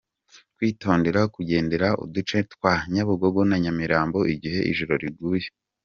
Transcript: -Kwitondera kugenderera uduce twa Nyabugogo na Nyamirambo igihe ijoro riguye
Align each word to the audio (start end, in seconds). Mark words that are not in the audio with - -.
-Kwitondera 0.27 1.21
kugenderera 1.35 1.89
uduce 2.03 2.37
twa 2.53 2.73
Nyabugogo 2.93 3.39
na 3.49 3.57
Nyamirambo 3.63 4.19
igihe 4.33 4.59
ijoro 4.71 4.93
riguye 5.03 5.47